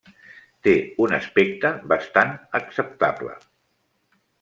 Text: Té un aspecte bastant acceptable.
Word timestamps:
Té 0.67 0.73
un 1.07 1.13
aspecte 1.19 1.73
bastant 1.95 2.35
acceptable. 2.65 3.41